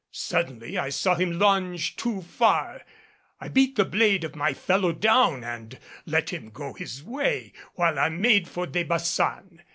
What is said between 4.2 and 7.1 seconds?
of my fellow down and let him go his